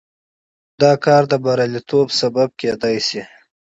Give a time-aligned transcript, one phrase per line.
[0.81, 3.21] دا کار د بریالیتوب لامل کېدای شي.